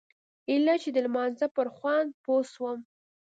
ايله 0.49 0.75
چې 0.83 0.89
د 0.93 0.97
لمانځه 1.05 1.47
پر 1.55 1.67
خوند 1.75 2.09
پوه 2.23 2.41
سوم. 2.53 2.77